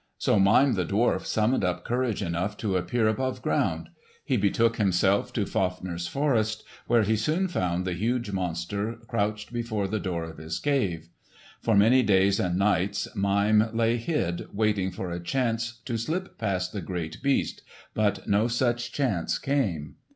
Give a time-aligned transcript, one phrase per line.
[0.17, 3.89] So Mime the dwarf summoned up courage enough to appear above ground.
[4.25, 9.87] He betook himself to Fafner's forest, where he soon found the huge monster crouched before
[9.87, 11.09] the door of his cave.
[11.61, 16.73] For many days and nights Mime lay hid, waiting for a chance to slip past
[16.73, 17.61] the great beast,
[17.93, 19.97] but no such chance came.